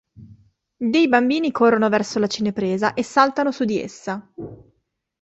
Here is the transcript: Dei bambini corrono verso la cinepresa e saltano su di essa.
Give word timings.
Dei 0.77 1.07
bambini 1.07 1.51
corrono 1.51 1.87
verso 1.87 2.17
la 2.17 2.25
cinepresa 2.25 2.95
e 2.95 3.03
saltano 3.03 3.51
su 3.51 3.65
di 3.65 3.79
essa. 3.79 4.33